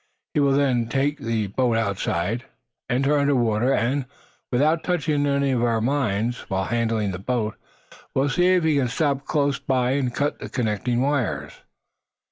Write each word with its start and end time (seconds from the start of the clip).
He 0.33 0.39
will 0.39 0.53
then 0.53 0.87
take 0.87 1.19
the 1.19 1.45
boat 1.45 1.77
outside, 1.77 2.45
enter 2.89 3.19
under 3.19 3.35
water, 3.35 3.71
and, 3.71 4.07
without 4.51 4.83
touching 4.83 5.27
any 5.27 5.51
of 5.51 5.63
our 5.63 5.79
mines, 5.79 6.39
while 6.49 6.63
handling 6.63 7.11
the 7.11 7.19
boat, 7.19 7.53
will 8.15 8.27
see 8.27 8.47
if 8.47 8.63
he 8.63 8.77
can 8.77 8.87
stop 8.87 9.25
close 9.25 9.59
by 9.59 9.91
and 9.91 10.11
cut 10.11 10.39
the 10.39 10.49
connecting 10.49 11.01
wires." 11.01 11.53